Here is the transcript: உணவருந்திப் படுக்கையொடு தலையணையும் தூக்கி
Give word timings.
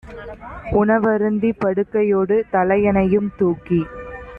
உணவருந்திப் 0.73 1.59
படுக்கையொடு 1.59 2.37
தலையணையும் 2.51 3.29
தூக்கி 3.37 3.81